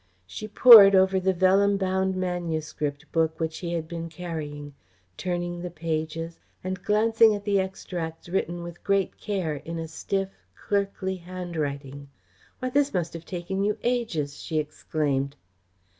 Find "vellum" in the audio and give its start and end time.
1.31-1.77